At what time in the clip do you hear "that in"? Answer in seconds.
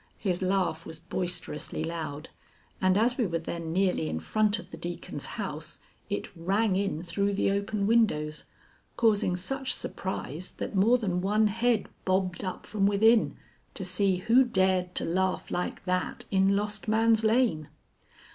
15.85-16.55